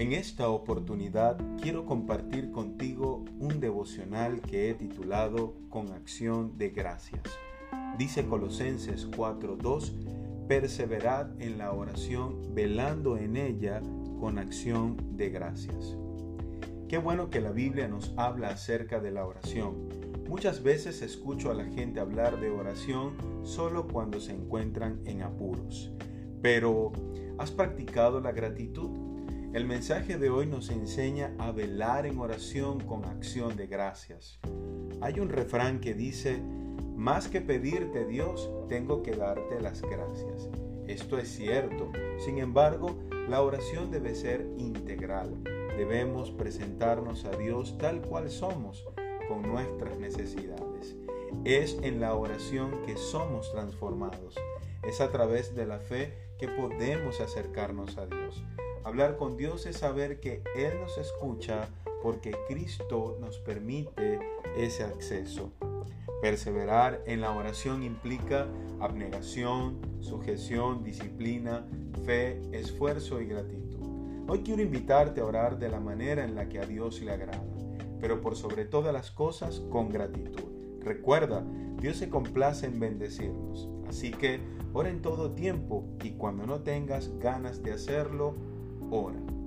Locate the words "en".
0.00-0.14, 11.38-11.58, 13.18-13.36, 25.04-25.20, 32.06-32.20, 51.82-52.00, 67.06-67.20, 76.24-76.34, 82.66-82.80, 84.88-85.02